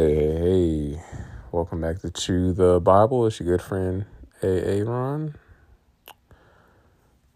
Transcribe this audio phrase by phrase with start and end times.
[0.00, 1.02] Hey, hey.
[1.52, 3.26] Welcome back to Chew the Bible.
[3.26, 4.06] It's your good friend
[4.42, 4.82] A.A.
[4.82, 5.34] Ron.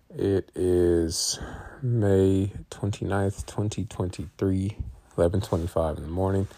[0.08, 1.38] It is
[1.82, 4.78] May 29th, 2023,
[5.14, 6.48] 11.25 in the morning.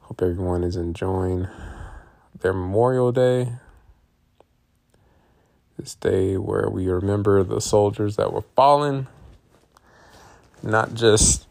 [0.00, 1.46] Hope everyone is enjoying
[2.40, 3.52] their Memorial Day.
[5.78, 9.06] This day where we remember the soldiers that were fallen,
[10.60, 11.46] not just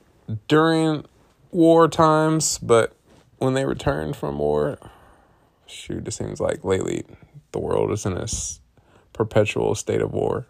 [0.49, 1.05] during
[1.51, 2.93] war times, but
[3.39, 4.77] when they returned from war,
[5.65, 7.05] shoot, it seems like lately
[7.51, 8.27] the world is in a
[9.13, 10.45] perpetual state of war.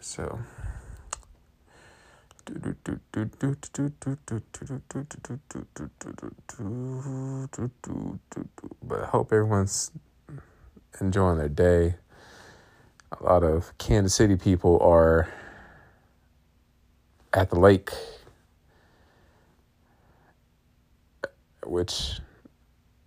[0.00, 0.38] So.
[8.82, 9.90] But I hope everyone's
[11.00, 11.96] enjoying their day.
[13.12, 15.28] A lot of Kansas City people are
[17.32, 17.90] at the lake
[21.66, 22.20] which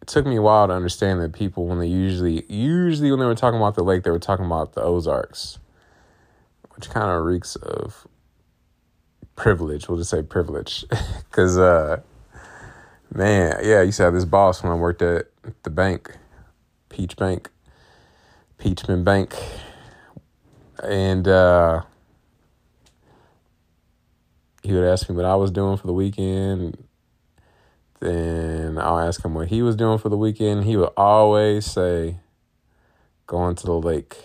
[0.01, 3.25] it took me a while to understand that people when they usually usually when they
[3.25, 5.59] were talking about the lake they were talking about the Ozarks,
[6.75, 8.07] which kind of reeks of
[9.35, 9.87] privilege.
[9.87, 10.85] We'll just say privilege,
[11.29, 12.01] because uh,
[13.13, 15.27] man, yeah, I used to have this boss when I worked at
[15.63, 16.17] the bank,
[16.89, 17.49] Peach Bank,
[18.59, 19.35] Peachman Bank,
[20.83, 21.81] and uh,
[24.63, 26.77] he would ask me what I was doing for the weekend
[28.03, 30.65] and I'll ask him what he was doing for the weekend.
[30.65, 32.17] He would always say,
[33.25, 34.17] going to the lake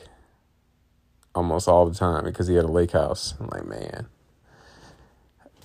[1.35, 3.35] almost all the time because he had a lake house.
[3.39, 4.07] I'm like, man.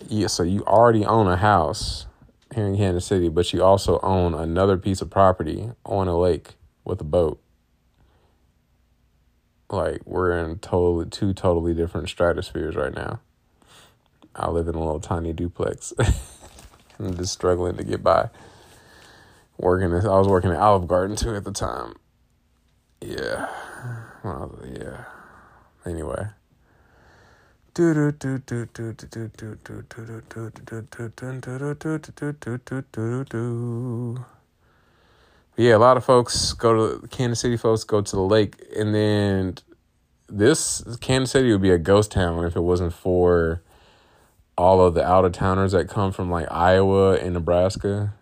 [0.08, 2.06] Yeah, so you already own a house
[2.53, 6.56] here in Kansas City, but you also own another piece of property on a lake
[6.84, 7.41] with a boat.
[9.69, 13.22] Like we're in totally two totally different stratospheres right now.
[14.36, 15.94] I live in a little tiny duplex.
[16.99, 18.30] I'm just struggling to get by.
[19.58, 21.95] Working, I was working at Olive Garden too at the time.
[23.01, 23.50] Yeah,
[24.23, 25.06] well, yeah.
[25.85, 26.28] Anyway.
[35.57, 37.57] Yeah, a lot of folks go to Kansas City.
[37.57, 39.56] Folks go to the lake, and then
[40.28, 43.62] this Kansas City would be a ghost town if it wasn't for
[44.58, 48.14] all of the out of towners that come from like Iowa and Nebraska,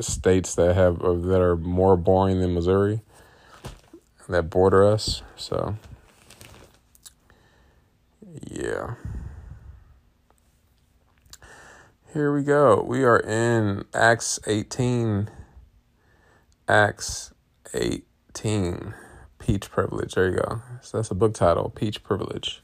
[0.00, 3.00] states that have that are more boring than Missouri,
[4.28, 5.22] that border us.
[5.36, 5.76] So,
[8.50, 8.94] yeah.
[12.12, 12.84] Here we go.
[12.86, 15.30] We are in Acts 18.
[16.68, 17.32] Acts
[17.72, 18.94] 18.
[19.38, 20.14] Peach Privilege.
[20.14, 20.60] There you go.
[20.82, 22.62] So that's a book title, Peach Privilege.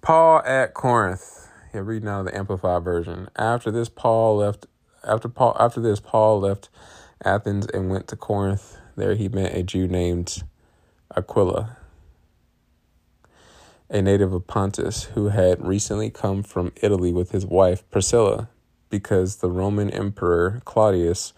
[0.00, 1.41] Paul at Corinth.
[1.74, 3.30] Yeah, reading out of the Amplified version.
[3.34, 4.66] After this, Paul left.
[5.04, 6.68] After Paul, after this, Paul left
[7.24, 8.76] Athens and went to Corinth.
[8.94, 10.42] There, he met a Jew named
[11.16, 11.78] Aquila,
[13.88, 18.50] a native of Pontus, who had recently come from Italy with his wife Priscilla,
[18.90, 21.32] because the Roman Emperor Claudius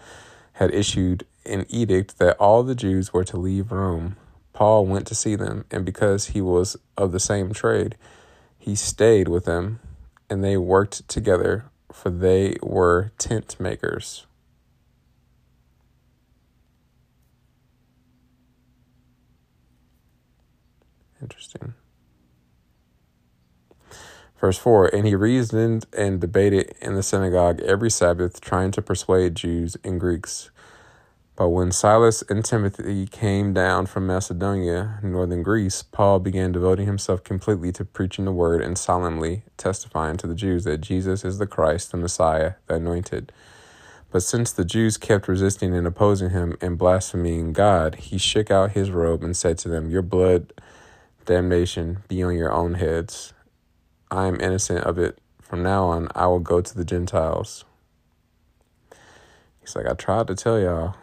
[0.54, 4.16] had issued an edict that all the Jews were to leave Rome.
[4.52, 7.94] Paul went to see them, and because he was of the same trade,
[8.58, 9.78] he stayed with them
[10.28, 14.26] and they worked together, for they were tent makers.
[21.20, 21.74] Interesting.
[24.40, 29.34] Verse 4 And he reasoned and debated in the synagogue every Sabbath, trying to persuade
[29.34, 30.50] Jews and Greeks.
[31.36, 37.24] But when Silas and Timothy came down from Macedonia, northern Greece, Paul began devoting himself
[37.24, 41.46] completely to preaching the word and solemnly testifying to the Jews that Jesus is the
[41.48, 43.32] Christ, the Messiah, the anointed.
[44.12, 48.72] But since the Jews kept resisting and opposing him and blaspheming God, he shook out
[48.72, 50.52] his robe and said to them, Your blood,
[51.24, 53.32] damnation, be on your own heads.
[54.08, 55.18] I am innocent of it.
[55.42, 57.64] From now on, I will go to the Gentiles.
[59.60, 60.94] He's like, I tried to tell y'all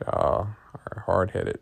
[0.00, 1.58] y'all are hard headed.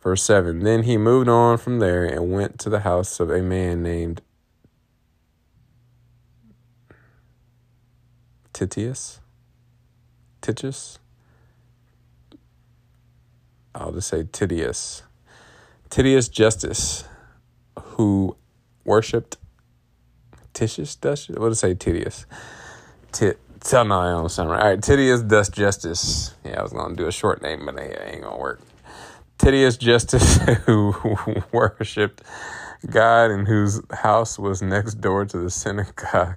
[0.00, 3.42] Verse 7 Then he moved on from there and went to the house of a
[3.42, 4.22] man named
[8.52, 9.20] Titius.
[10.40, 10.98] Titius?
[13.74, 15.02] I'll just say Titius.
[15.90, 17.04] Titius Justus,
[17.78, 18.36] who
[18.84, 19.36] worshipped
[20.52, 20.96] Titius?
[21.02, 21.74] What did I say?
[21.74, 22.26] Titius.
[23.12, 24.60] Tit Tell no, I don't sound right.
[24.62, 26.34] All right, Titius Dust Justice.
[26.44, 28.60] Yeah, I was gonna do a short name, but it ain't gonna work.
[29.38, 30.36] Titius Justice,
[30.66, 30.94] who
[31.52, 32.22] worshipped
[32.88, 36.36] God and whose house was next door to the synagogue.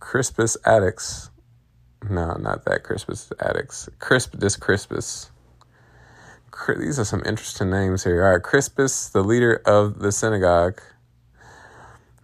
[0.00, 1.30] Crispus Attucks,
[2.10, 3.88] No, not that Crispus Attucks.
[4.00, 5.30] Crisp, this Crispus.
[6.78, 8.24] These are some interesting names here.
[8.24, 10.82] All right, Crispus, the leader of the synagogue,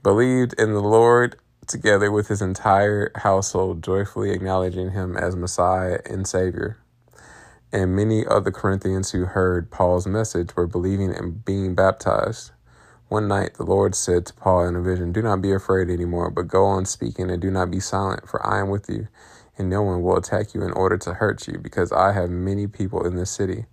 [0.02, 1.36] believed in the Lord
[1.68, 6.78] together with his entire household, joyfully acknowledging him as Messiah and Savior.
[7.72, 12.52] And many of the Corinthians who heard Paul's message were believing and being baptized.
[13.08, 16.30] One night the Lord said to Paul in a vision, Do not be afraid anymore,
[16.30, 19.08] but go on speaking and do not be silent, for I am with you,
[19.56, 22.66] and no one will attack you in order to hurt you, because I have many
[22.66, 23.66] people in this city.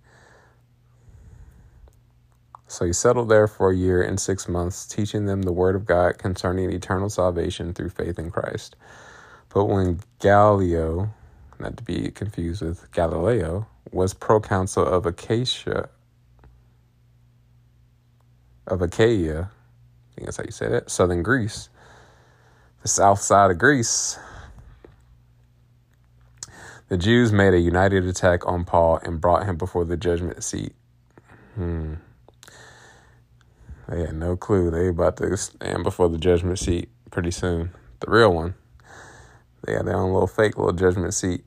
[2.68, 5.86] So he settled there for a year and six months, teaching them the word of
[5.86, 8.74] God concerning eternal salvation through faith in Christ.
[9.54, 11.14] But when Gallio,
[11.60, 15.88] not to be confused with Galileo, was proconsul of Acacia,
[18.66, 21.68] of Achaia, I think that's how you say that, southern Greece,
[22.82, 24.18] the south side of Greece,
[26.88, 30.72] the Jews made a united attack on Paul and brought him before the judgment seat.
[31.54, 31.94] Hmm.
[33.88, 34.70] They had no clue.
[34.70, 37.70] They about to stand before the judgment seat pretty soon.
[38.00, 38.54] The real one.
[39.64, 41.44] They had their own little fake little judgment seat.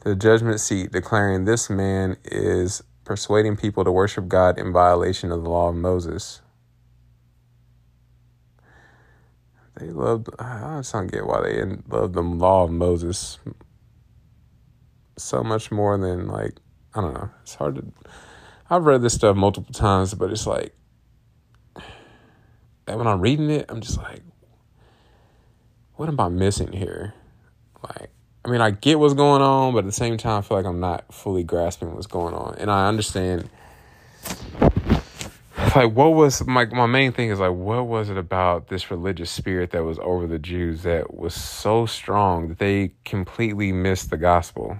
[0.00, 5.42] The judgment seat declaring this man is persuading people to worship God in violation of
[5.42, 6.42] the law of Moses.
[9.78, 13.38] They loved, I just don't get why they loved the law of Moses
[15.18, 16.54] so much more than, like,
[16.94, 17.30] I don't know.
[17.42, 17.84] It's hard to
[18.68, 20.74] I've read this stuff multiple times, but it's like
[22.86, 24.22] when I'm reading it, I'm just like,
[25.94, 27.14] what am I missing here?
[27.82, 28.10] Like,
[28.44, 30.66] I mean, I get what's going on, but at the same time, I feel like
[30.66, 32.56] I'm not fully grasping what's going on.
[32.58, 33.48] And I understand,
[35.74, 39.30] like, what was my my main thing is like, what was it about this religious
[39.30, 44.16] spirit that was over the Jews that was so strong that they completely missed the
[44.16, 44.78] gospel?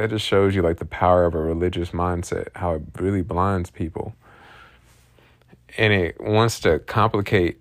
[0.00, 3.68] That just shows you like the power of a religious mindset, how it really blinds
[3.68, 4.14] people.
[5.76, 7.60] And it wants to complicate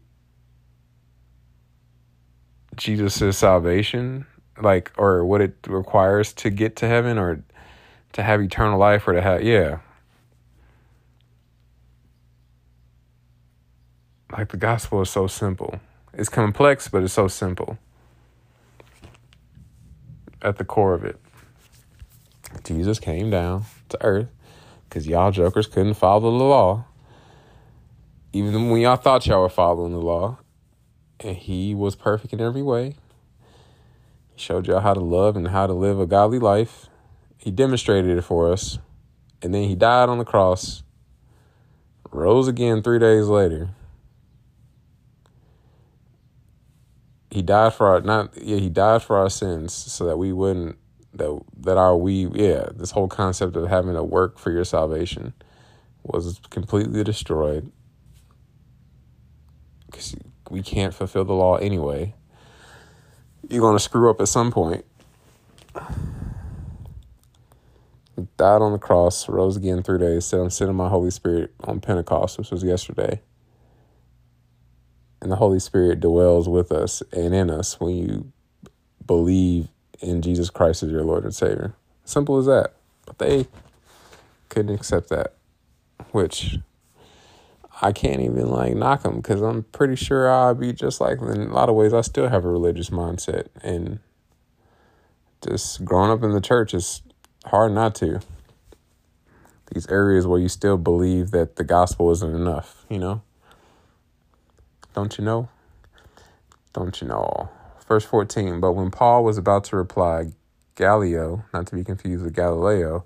[2.77, 4.25] Jesus' salvation,
[4.61, 7.43] like, or what it requires to get to heaven or
[8.13, 9.79] to have eternal life or to have, yeah.
[14.31, 15.81] Like, the gospel is so simple.
[16.13, 17.77] It's complex, but it's so simple
[20.41, 21.19] at the core of it.
[22.63, 24.29] Jesus came down to earth
[24.87, 26.85] because y'all jokers couldn't follow the law.
[28.33, 30.37] Even when y'all thought y'all were following the law.
[31.21, 32.95] And he was perfect in every way.
[34.33, 36.87] He showed y'all how to love and how to live a godly life.
[37.37, 38.79] He demonstrated it for us.
[39.41, 40.83] And then he died on the cross,
[42.11, 43.69] rose again three days later.
[47.31, 50.77] He died for our not yeah, he died for our sins so that we wouldn't
[51.13, 55.33] that that our we yeah this whole concept of having to work for your salvation
[56.03, 57.71] was completely destroyed.
[59.85, 60.15] Because
[60.49, 62.13] we can't fulfill the law anyway.
[63.49, 64.85] You're to screw up at some point.
[68.37, 71.79] Died on the cross rose again three days said i'm sending my holy spirit on
[71.79, 73.21] pentecost which was yesterday.
[75.21, 78.31] And the holy spirit dwells with us and in us when you
[79.05, 81.73] believe in Jesus Christ as your Lord and Savior.
[82.05, 82.73] Simple as that.
[83.05, 83.47] But they
[84.49, 85.35] couldn't accept that,
[86.11, 86.57] which
[87.81, 91.19] I can't even like knock them because I'm pretty sure I'll be just like.
[91.21, 93.99] In a lot of ways, I still have a religious mindset, and
[95.47, 97.01] just growing up in the church is
[97.45, 98.19] hard not to.
[99.73, 103.21] These areas where you still believe that the gospel isn't enough, you know?
[104.95, 105.47] Don't you know?
[106.73, 107.49] Don't you know?
[107.89, 110.33] Verse 14 But when Paul was about to reply,
[110.75, 113.03] Gallio, not to be confused with Galileo,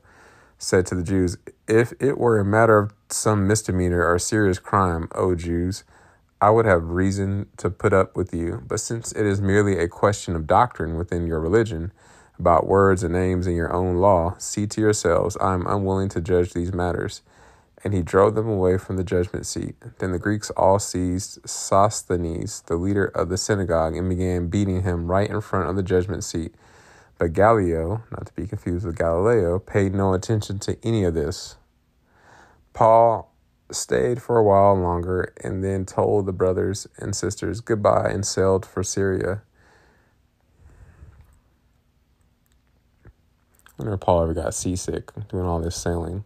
[0.57, 1.37] said to the Jews,
[1.67, 5.85] If it were a matter of some misdemeanor or serious crime, O Jews,
[6.41, 8.61] I would have reason to put up with you.
[8.67, 11.93] But since it is merely a question of doctrine within your religion,
[12.37, 16.19] about words and names in your own law, see to yourselves, I am unwilling to
[16.19, 17.21] judge these matters
[17.83, 19.75] and he drove them away from the judgment seat.
[19.99, 25.11] Then the Greeks all seized Sosthenes, the leader of the synagogue, and began beating him
[25.11, 26.55] right in front of the judgment seat.
[27.17, 31.57] But Gallio, not to be confused with Galileo, paid no attention to any of this.
[32.71, 33.31] Paul
[33.69, 38.65] stayed for a while longer and then told the brothers and sisters goodbye and sailed
[38.65, 39.41] for Syria.
[43.05, 43.09] I
[43.77, 46.23] wonder if Paul ever got seasick doing all this sailing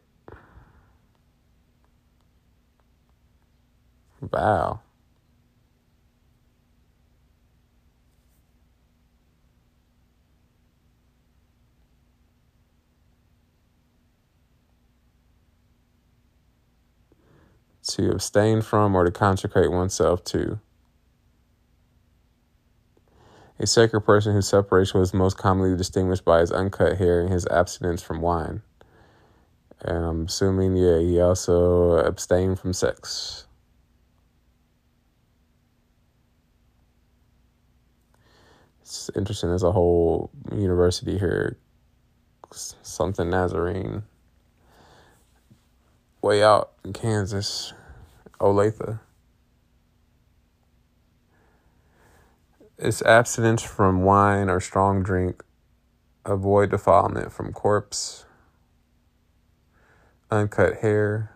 [4.21, 4.81] vow.
[17.89, 20.59] To abstain from or to consecrate oneself to.
[23.59, 27.47] A sacred person whose separation was most commonly distinguished by his uncut hair and his
[27.47, 28.63] abstinence from wine.
[29.83, 33.47] And I'm assuming, yeah, he also abstained from sex.
[38.81, 39.49] It's interesting.
[39.49, 41.59] There's a whole university here,
[42.53, 44.05] something Nazarene,
[46.23, 47.73] way out in Kansas,
[48.41, 49.01] Olathe.
[52.79, 55.43] It's abstinence from wine or strong drink.
[56.27, 58.26] Avoid defilement from corpse.
[60.31, 61.31] Uncut hair.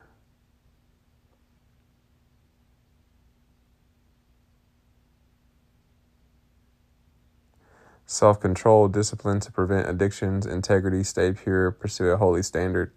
[8.04, 12.92] Self control, discipline to prevent addictions, integrity, stay pure, pursue a holy standard.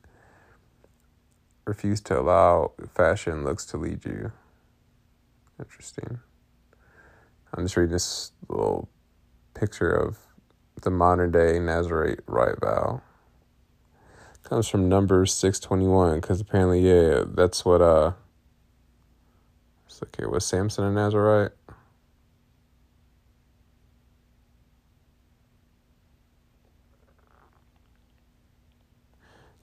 [1.66, 4.32] Refuse to allow fashion looks to lead you.
[5.60, 6.20] Interesting.
[7.54, 8.90] I'm just reading this little
[9.54, 10.18] picture of
[10.82, 13.04] the modern day Nazarite rite vow.
[14.44, 18.12] Comes from Numbers 621, because apparently, yeah, that's what, uh,
[19.86, 21.52] it's here, was Samson a Nazarite?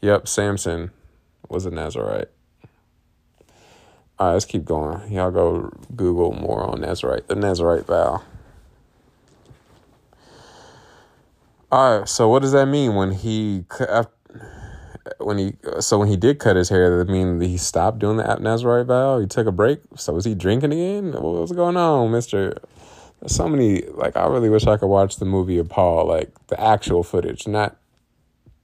[0.00, 0.90] Yep, Samson
[1.50, 2.30] was a Nazarite.
[4.18, 5.12] All right, let's keep going.
[5.12, 8.22] Y'all go Google more on Nazarite, the Nazarite vow.
[11.70, 13.64] All right, so what does that mean when he
[15.20, 16.98] when he so when he did cut his hair?
[16.98, 19.18] That mean he stopped doing the Nazarite vow?
[19.18, 19.80] He took a break.
[19.96, 21.12] So was he drinking again?
[21.12, 22.56] What's going on, Mister?
[23.26, 23.82] So many.
[23.82, 27.46] Like I really wish I could watch the movie of Paul, like the actual footage,
[27.46, 27.76] not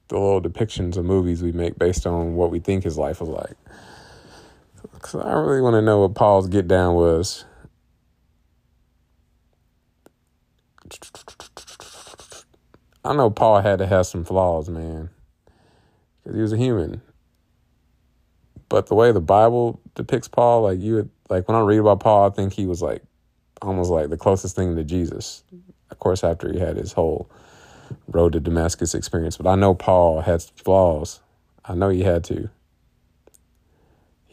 [0.09, 3.29] the little depictions of movies we make based on what we think his life was
[3.29, 3.57] like.
[5.01, 7.45] Cause I really want to know what Paul's get down was.
[13.05, 15.11] I know Paul had to have some flaws, man,
[16.27, 17.01] because he was a human.
[18.69, 22.01] But the way the Bible depicts Paul, like you, would, like when I read about
[22.01, 23.03] Paul, I think he was like
[23.63, 25.45] almost like the closest thing to Jesus.
[25.91, 27.31] Of course, after he had his whole
[28.09, 31.21] road to Damascus experience, but I know Paul had flaws.
[31.65, 32.51] I know he had to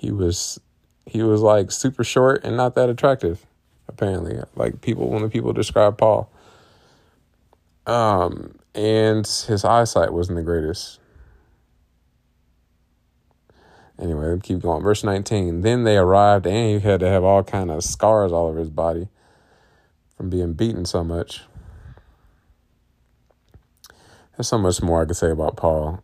[0.03, 0.59] he was
[1.05, 3.45] he was like super short and not that attractive
[3.87, 6.29] apparently like people when the people describe paul
[7.87, 10.99] um and his eyesight wasn't the greatest
[14.01, 17.69] anyway keep going verse 19 then they arrived and he had to have all kind
[17.71, 19.07] of scars all over his body
[20.17, 21.41] from being beaten so much
[24.35, 26.03] there's so much more i could say about paul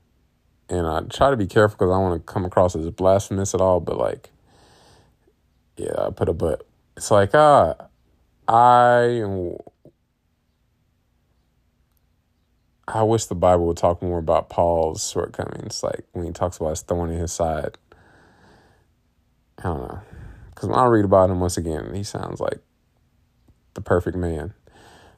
[0.70, 3.54] and I try to be careful because I don't want to come across as blasphemous
[3.54, 3.80] at all.
[3.80, 4.30] But like,
[5.78, 6.66] yeah, I put a but.
[6.96, 7.74] It's like, uh,
[8.48, 9.24] I
[12.92, 16.72] I wish the Bible would talk more about Paul's shortcomings, like when he talks about
[16.72, 17.78] his thorn in his side.
[19.60, 20.02] I don't know,
[20.50, 22.60] because when I read about him once again, he sounds like
[23.76, 24.54] the perfect man.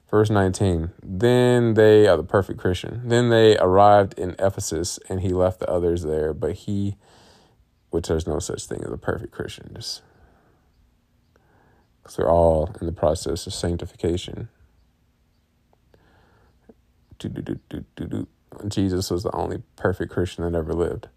[0.09, 3.03] Verse 19 Then they are the perfect Christian.
[3.05, 6.97] Then they arrived in Ephesus, and he left the others there, but he,
[7.89, 10.01] which there's no such thing as a perfect Christian, just
[12.03, 14.49] because they're all in the process of sanctification.
[18.67, 21.07] Jesus was the only perfect Christian that ever lived.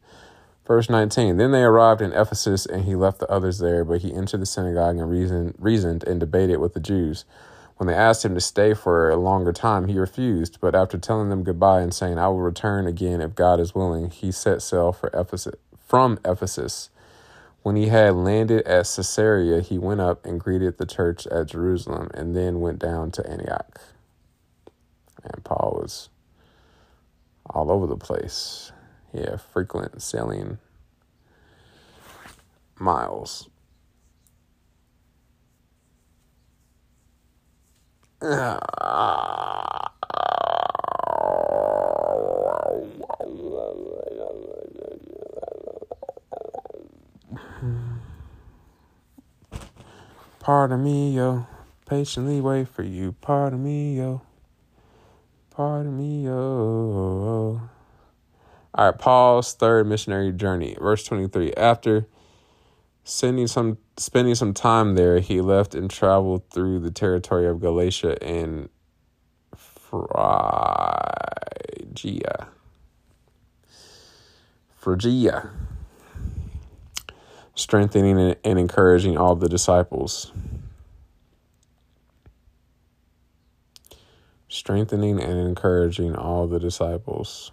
[0.66, 4.14] Verse 19 Then they arrived in Ephesus, and he left the others there, but he
[4.14, 7.24] entered the synagogue and reasoned, reasoned and debated with the Jews.
[7.76, 10.58] When they asked him to stay for a longer time, he refused.
[10.60, 14.10] But after telling them goodbye and saying, I will return again if God is willing,
[14.10, 15.56] he set sail for Ephesus,
[15.86, 16.90] from Ephesus.
[17.62, 22.10] When he had landed at Caesarea, he went up and greeted the church at Jerusalem
[22.14, 23.80] and then went down to Antioch.
[25.24, 26.10] And Paul was
[27.46, 28.72] all over the place.
[29.12, 30.58] Yeah, frequent sailing
[32.78, 33.48] miles.
[50.40, 51.46] Pardon me, yo.
[51.86, 53.14] Patiently wait for you.
[53.20, 54.22] Pardon me, yo.
[55.50, 57.60] Pardon me, yo.
[58.74, 61.52] All right, Paul's third missionary journey, verse 23.
[61.54, 62.06] After
[63.04, 68.20] sending some spending some time there, he left and traveled through the territory of Galatia
[68.22, 68.68] and
[69.54, 70.08] Phrygia.
[74.76, 75.50] Phrygia
[77.54, 80.32] strengthening and encouraging all the disciples.
[84.48, 87.52] Strengthening and encouraging all the disciples.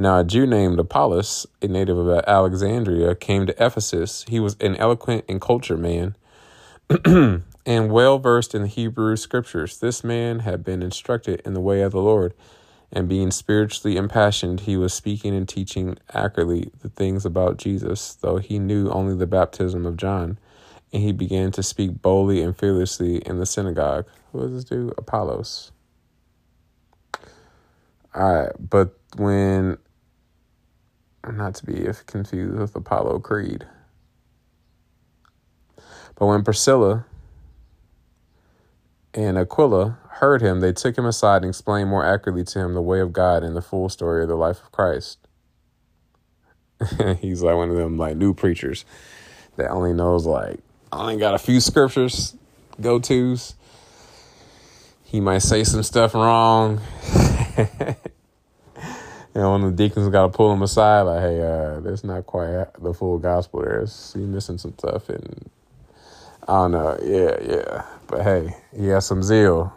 [0.00, 4.24] Now, a Jew named Apollos, a native of Alexandria, came to Ephesus.
[4.28, 6.16] He was an eloquent and cultured man
[7.66, 9.78] and well versed in the Hebrew scriptures.
[9.78, 12.32] This man had been instructed in the way of the Lord
[12.92, 18.38] and being spiritually impassioned, he was speaking and teaching accurately the things about Jesus, though
[18.38, 20.38] he knew only the baptism of John.
[20.92, 24.06] And he began to speak boldly and fearlessly in the synagogue.
[24.32, 24.94] Who is this dude?
[24.98, 25.70] Apollos.
[28.12, 29.78] All right, but when,
[31.28, 33.66] not to be confused with Apollo Creed,
[36.16, 37.06] but when Priscilla
[39.14, 42.82] and Aquila heard him, they took him aside and explained more accurately to him the
[42.82, 45.18] way of God and the full story of the life of Christ.
[47.20, 48.84] He's like one of them like new preachers
[49.56, 50.60] that only knows like
[50.92, 52.34] I only got a few scriptures,
[52.80, 53.54] go tos.
[55.04, 56.80] He might say some stuff wrong.
[59.34, 62.66] one of the deacons got to pull him aside, like, "Hey, uh, that's not quite
[62.80, 63.60] the full gospel.
[63.60, 65.50] There's you missing some stuff." And
[66.48, 66.98] I don't know.
[67.02, 67.86] Yeah, yeah.
[68.06, 69.72] But hey, he has some zeal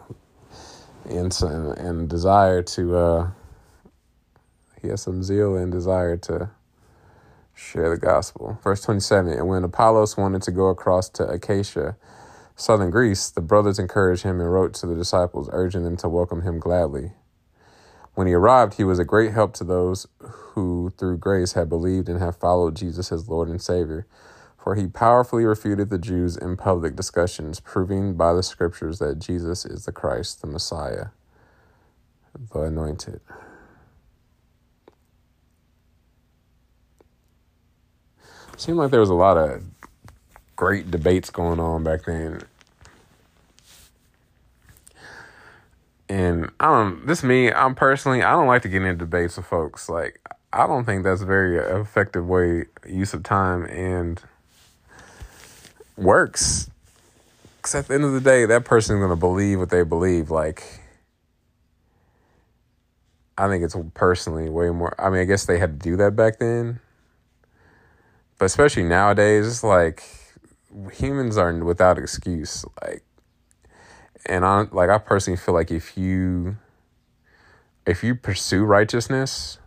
[1.08, 3.30] and some, and desire to uh,
[4.82, 6.50] he has some zeal and desire to
[7.54, 8.58] share the gospel.
[8.62, 11.96] Verse 27 And when Apollos wanted to go across to Acacia,
[12.56, 16.42] southern Greece, the brothers encouraged him and wrote to the disciples, urging them to welcome
[16.42, 17.12] him gladly.
[18.14, 22.08] When he arrived, he was a great help to those who, through grace, had believed
[22.08, 24.06] and have followed Jesus as Lord and Savior
[24.64, 29.66] for he powerfully refuted the Jews in public discussions, proving by the scriptures that Jesus
[29.66, 31.08] is the Christ, the Messiah,
[32.50, 33.20] the anointed.
[38.56, 39.64] Seemed like there was a lot of
[40.56, 42.40] great debates going on back then.
[46.14, 49.46] And I don't, this me, I'm personally, I don't like to get into debates with
[49.46, 49.88] folks.
[49.88, 50.20] Like,
[50.52, 54.22] I don't think that's a very effective way, use of time and
[55.96, 56.70] works.
[57.56, 60.30] Because at the end of the day, that person's to believe what they believe.
[60.30, 60.62] Like,
[63.36, 64.94] I think it's personally way more.
[65.00, 66.78] I mean, I guess they had to do that back then.
[68.38, 70.04] But especially nowadays, it's like
[70.92, 72.64] humans are without excuse.
[72.80, 73.02] Like,
[74.26, 76.56] and I like I personally feel like if you
[77.86, 79.58] if you pursue righteousness,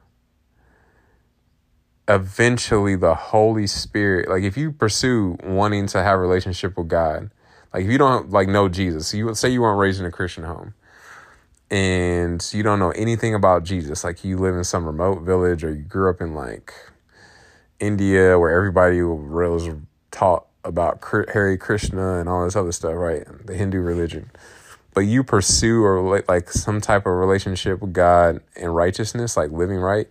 [2.08, 7.30] eventually the Holy Spirit, like if you pursue wanting to have relationship with God,
[7.74, 10.44] like if you don't like know Jesus, you say you weren't raised in a Christian
[10.44, 10.74] home
[11.70, 15.74] and you don't know anything about Jesus, like you live in some remote village or
[15.74, 16.74] you grew up in like
[17.80, 19.70] India where everybody was
[20.12, 21.04] taught about
[21.34, 23.26] Hare Krishna and all this other stuff, right?
[23.46, 24.32] The Hindu religion.
[24.94, 29.78] But you pursue or like some type of relationship with God and righteousness, like living
[29.78, 30.08] right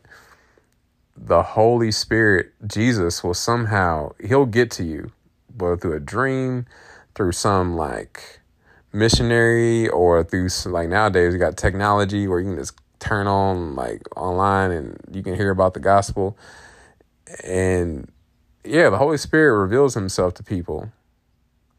[1.16, 5.12] the Holy Spirit, Jesus, will somehow, he'll get to you,
[5.56, 6.66] whether through a dream,
[7.14, 8.40] through some like
[8.92, 14.02] missionary, or through like nowadays, you got technology where you can just turn on like
[14.16, 16.36] online and you can hear about the gospel.
[17.42, 18.10] And
[18.66, 20.92] yeah, the Holy Spirit reveals himself to people.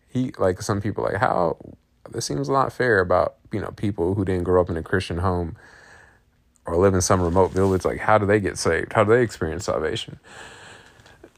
[0.10, 1.58] He, like some people, like, how
[2.10, 4.84] this seems a lot fair about, you know, people who didn't grow up in a
[4.84, 5.56] Christian home
[6.66, 8.94] or live in some remote village, like how do they get saved?
[8.94, 10.20] How do they experience salvation?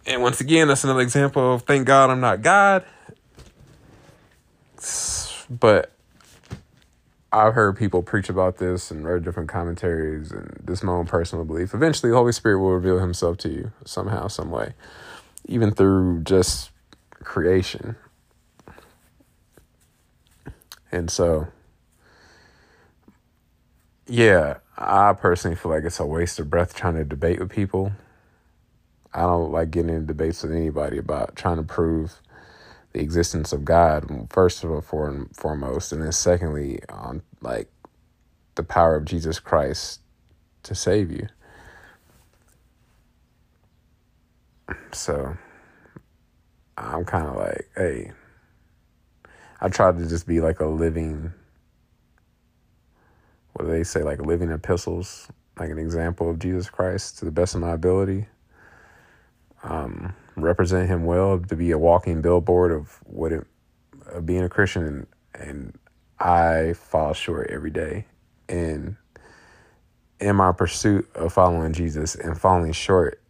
[0.05, 2.83] And once again, that's another example of thank God I'm not God.
[5.49, 5.91] But
[7.31, 11.45] I've heard people preach about this and read different commentaries, and this my own personal
[11.45, 11.73] belief.
[11.75, 14.73] Eventually, the Holy Spirit will reveal Himself to you somehow, some way,
[15.49, 16.69] even through just
[17.23, 17.95] creation.
[20.91, 21.47] And so,
[24.05, 27.91] yeah, I personally feel like it's a waste of breath trying to debate with people.
[29.12, 32.21] I don't like getting in debates with anybody about trying to prove
[32.93, 37.69] the existence of God first of all foremost, and then secondly on like
[38.53, 40.01] the power of Jesus Christ
[40.62, 41.27] to save you.
[44.91, 45.38] So
[46.77, 48.12] I'm kind of like, hey,
[49.62, 51.34] I try to just be like a living,
[53.53, 55.27] what do they say, like living epistles,
[55.60, 58.27] like an example of Jesus Christ to the best of my ability.
[59.63, 63.45] Um, represent him well, to be a walking billboard of what it,
[64.05, 65.79] of being a Christian, and, and
[66.17, 68.05] I fall short every day.
[68.47, 68.95] And
[70.19, 73.21] in my pursuit of following Jesus and falling short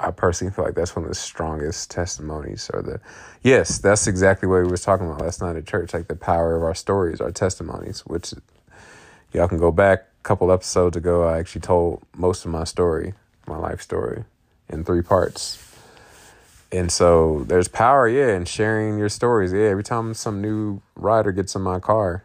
[0.00, 3.00] I personally feel like that's one of the strongest testimonies or the
[3.42, 6.56] yes, that's exactly what we was talking about last night at church, like the power
[6.56, 8.34] of our stories, our testimonies, which
[9.32, 11.26] y'all can go back a couple episodes ago.
[11.26, 13.14] I actually told most of my story,
[13.46, 14.24] my life story,
[14.68, 15.60] in three parts.
[16.72, 19.52] And so there's power, yeah, in sharing your stories.
[19.52, 22.24] Yeah, every time some new rider gets in my car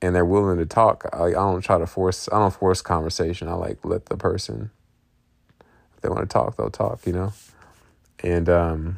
[0.00, 3.46] and they're willing to talk, I, I don't try to force I don't force conversation.
[3.46, 4.70] I like let the person
[6.02, 7.32] they want to talk, they'll talk, you know?
[8.22, 8.96] And, um,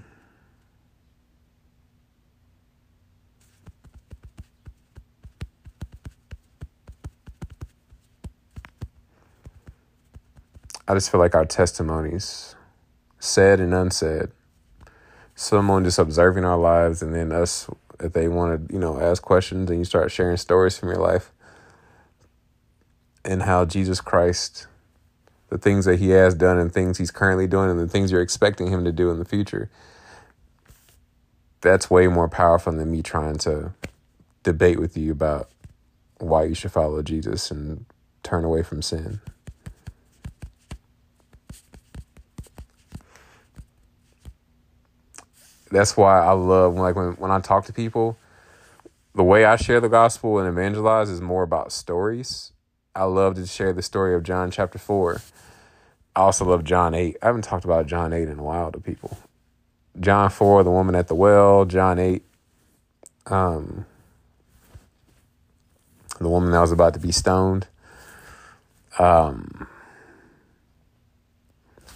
[10.87, 12.55] I just feel like our testimonies,
[13.19, 14.29] said and unsaid,
[15.35, 19.23] someone just observing our lives, and then us, if they want to, you know, ask
[19.23, 21.33] questions and you start sharing stories from your life
[23.25, 24.67] and how Jesus Christ
[25.55, 28.21] the things that he has done and things he's currently doing and the things you're
[28.21, 29.71] expecting him to do in the future.
[31.61, 33.73] That's way more powerful than me trying to
[34.43, 35.49] debate with you about
[36.19, 37.87] why you should follow Jesus and
[38.25, 39.21] turn away from sin.
[45.71, 48.19] That's why I love like when when I talk to people,
[49.15, 52.51] the way I share the gospel and evangelize is more about stories.
[52.97, 55.21] I love to share the story of John chapter 4
[56.17, 57.17] I also love John 8.
[57.23, 59.19] I haven't talked about John 8 in a while to people.
[60.01, 61.65] John 4, the woman at the well.
[61.65, 62.23] John 8,
[63.27, 63.87] um,
[66.21, 67.67] the woman that was about to be stoned.
[68.99, 69.67] Um,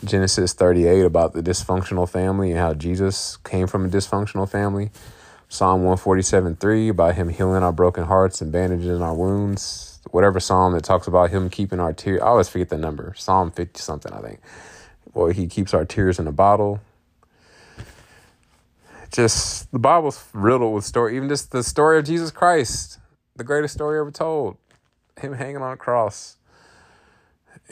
[0.04, 4.90] Genesis 38 about the dysfunctional family and how Jesus came from a dysfunctional family.
[5.48, 10.72] Psalm 147 3 about him healing our broken hearts and bandaging our wounds whatever psalm
[10.72, 12.20] that talks about him keeping our tears.
[12.20, 13.14] I always forget the number.
[13.16, 14.40] Psalm 50 something, I think.
[15.14, 16.80] Or he keeps our tears in a bottle.
[19.10, 21.16] Just the Bible's riddled with story.
[21.16, 22.98] Even just the story of Jesus Christ,
[23.36, 24.56] the greatest story ever told.
[25.20, 26.36] Him hanging on a cross.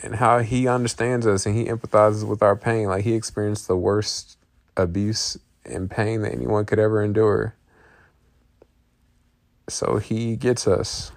[0.03, 2.87] And how he understands us and he empathizes with our pain.
[2.87, 4.37] Like he experienced the worst
[4.75, 7.55] abuse and pain that anyone could ever endure.
[9.69, 11.11] So he gets us.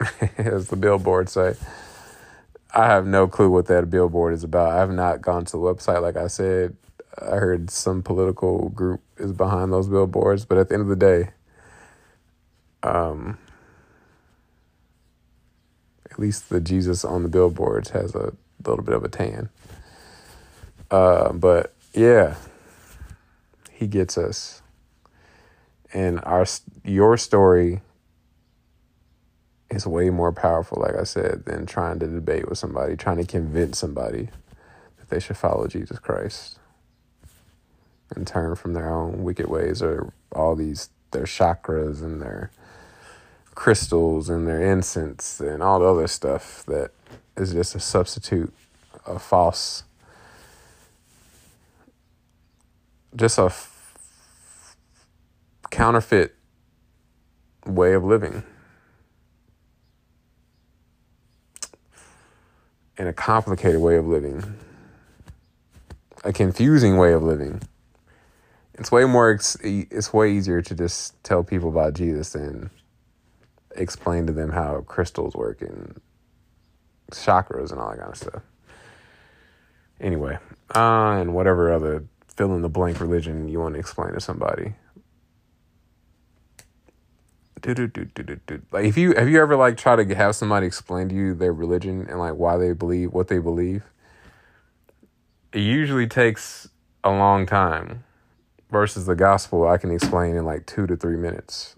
[0.38, 1.54] as the billboard say.
[2.74, 4.70] I have no clue what that billboard is about.
[4.72, 6.02] I have not gone to the website.
[6.02, 6.76] Like I said,
[7.20, 10.96] I heard some political group is behind those billboards, but at the end of the
[10.96, 11.30] day,
[12.82, 13.38] um,
[16.10, 19.48] at least the Jesus on the billboards has a little bit of a tan.
[20.90, 22.36] Uh, but yeah,
[23.70, 24.62] he gets us,
[25.92, 26.46] and our
[26.84, 27.80] your story
[29.76, 33.26] is way more powerful, like I said, than trying to debate with somebody, trying to
[33.26, 34.30] convince somebody
[34.98, 36.58] that they should follow Jesus Christ
[38.14, 42.50] and turn from their own wicked ways or all these their chakras and their
[43.54, 46.90] crystals and their incense and all the other stuff that
[47.36, 48.52] is just a substitute,
[49.06, 49.84] a false,
[53.16, 53.96] just a f-
[55.70, 56.34] counterfeit
[57.66, 58.42] way of living.
[62.98, 64.54] And a complicated way of living,
[66.24, 67.62] a confusing way of living.
[68.74, 69.38] It's way more.
[69.62, 72.70] It's way easier to just tell people about Jesus than
[73.74, 76.00] explain to them how crystals work and
[77.12, 78.42] chakras and all that kind of stuff.
[80.00, 80.38] Anyway,
[80.74, 82.04] uh, and whatever other
[82.36, 84.64] fill in the blank religion you want to explain to somebody.
[84.64, 85.00] do, do, do, do, do, do.
[88.72, 91.52] Like if you have you ever like try to have somebody explain to you their
[91.52, 93.84] religion and like why they believe what they believe?
[95.52, 96.68] It usually takes
[97.04, 98.04] a long time
[98.70, 101.76] versus the gospel I can explain in like 2 to 3 minutes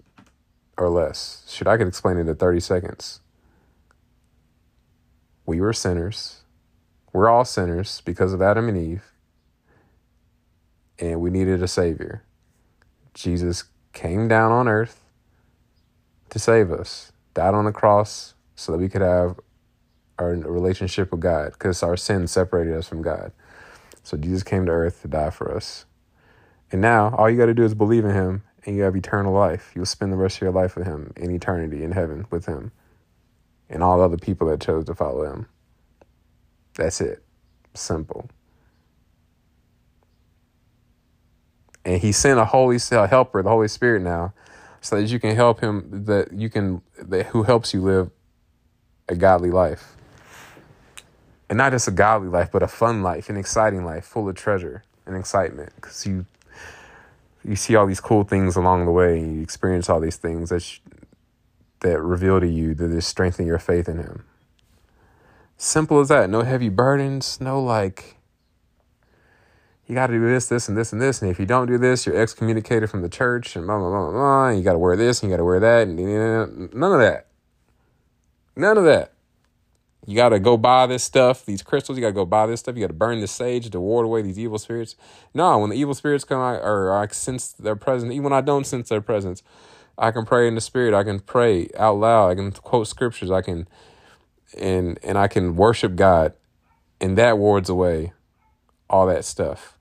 [0.79, 1.45] or less.
[1.49, 3.21] Should I could explain it in 30 seconds.
[5.47, 6.43] We were sinners.
[7.13, 9.05] We're all sinners because of Adam and Eve.
[10.99, 12.25] and we needed a savior.
[13.15, 15.01] Jesus came down on earth
[16.31, 19.39] to save us, died on the cross so that we could have
[20.19, 23.33] our relationship with God because our sin separated us from God.
[24.03, 25.85] So Jesus came to earth to die for us.
[26.73, 29.33] And now all you got to do is believe in him and you have eternal
[29.33, 29.73] life.
[29.75, 32.73] You'll spend the rest of your life with him in eternity in heaven with him
[33.71, 35.47] and all other people that chose to follow him.
[36.75, 37.23] That's it.
[37.75, 38.29] Simple.
[41.85, 44.35] And he sent a holy helper, the Holy Spirit now,
[44.81, 48.11] so that you can help him that you can that who helps you live
[49.09, 49.97] a godly life.
[51.49, 54.37] And not just a godly life, but a fun life, an exciting life, full of
[54.37, 55.73] treasure and excitement.
[55.77, 56.27] Because you
[57.45, 60.51] you see all these cool things along the way, and you experience all these things
[60.51, 60.81] that sh-
[61.81, 64.25] that reveal to you that just strengthen your faith in Him.
[65.57, 66.31] Simple as that.
[66.31, 67.41] No heavy burdens.
[67.41, 68.18] No like.
[69.89, 71.79] You got to do this, this, and this, and this, and if you don't do
[71.79, 74.49] this, you're excommunicated from the church, and blah blah blah blah.
[74.49, 77.01] And you got to wear this, and you got to wear that, and none of
[77.01, 77.29] that.
[78.55, 79.13] None of that.
[80.07, 81.97] You got to go buy this stuff, these crystals.
[81.97, 82.77] You got to go buy this stuff.
[82.77, 84.95] You got to burn the sage to ward away these evil spirits.
[85.33, 88.41] No, when the evil spirits come, I, or I sense their presence, even when I
[88.41, 89.43] don't sense their presence,
[89.97, 90.95] I can pray in the spirit.
[90.95, 92.31] I can pray out loud.
[92.31, 93.31] I can quote scriptures.
[93.31, 93.69] I can,
[94.57, 96.35] and and I can worship God,
[97.01, 98.13] and that wards away
[98.91, 99.77] all that stuff.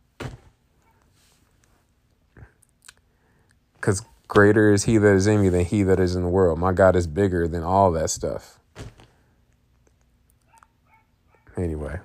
[3.75, 6.59] Because greater is He that is in me than He that is in the world.
[6.59, 8.59] My God is bigger than all that stuff.
[11.55, 11.99] Anyway.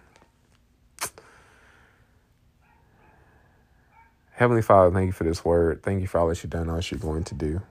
[4.32, 5.82] Heavenly Father, thank you for this word.
[5.82, 7.62] Thank you for all that you've done, all that you're going to do.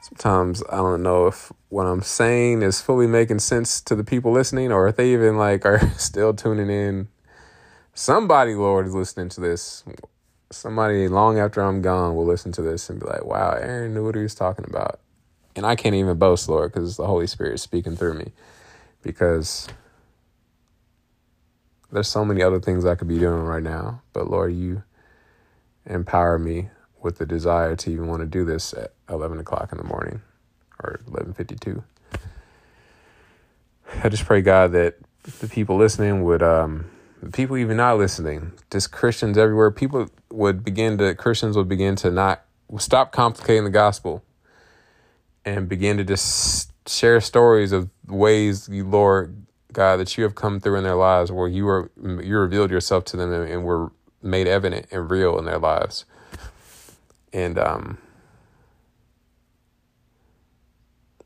[0.00, 4.32] Sometimes I don't know if what I'm saying is fully making sense to the people
[4.32, 7.08] listening or if they even like are still tuning in.
[7.92, 9.82] Somebody, Lord, is listening to this.
[10.50, 14.04] Somebody long after I'm gone will listen to this and be like, wow, Aaron knew
[14.04, 15.00] what he was talking about.
[15.54, 18.32] And I can't even boast, Lord, because the Holy Spirit is speaking through me.
[19.02, 19.68] Because
[21.92, 24.82] there's so many other things I could be doing right now, but Lord, you
[25.86, 26.68] empower me
[27.00, 30.20] with the desire to even want to do this at 11 o'clock in the morning
[30.82, 31.82] or 11.52
[34.04, 34.96] i just pray god that
[35.40, 36.90] the people listening would um
[37.32, 42.10] people even not listening just christians everywhere people would begin to christians would begin to
[42.10, 42.44] not
[42.78, 44.22] stop complicating the gospel
[45.44, 50.60] and begin to just share stories of ways you lord God, that you have come
[50.60, 53.92] through in their lives where you were you revealed yourself to them and, and were
[54.22, 56.04] made evident and real in their lives.
[57.32, 57.98] And um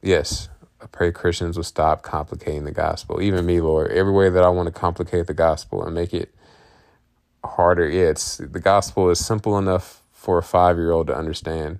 [0.02, 0.48] yes,
[0.82, 3.22] I pray Christians will stop complicating the gospel.
[3.22, 6.34] Even me, Lord, every way that I want to complicate the gospel and make it
[7.44, 7.88] harder.
[7.88, 11.78] It's the gospel is simple enough for a five year old to understand,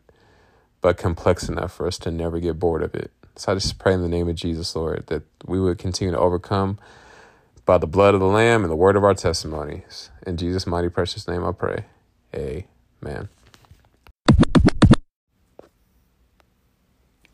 [0.81, 3.11] but complex enough for us to never get bored of it.
[3.37, 6.19] So I just pray in the name of Jesus, Lord, that we would continue to
[6.19, 6.79] overcome
[7.65, 10.11] by the blood of the Lamb and the word of our testimonies.
[10.27, 11.87] In Jesus' mighty precious name I pray.
[12.35, 13.29] Amen.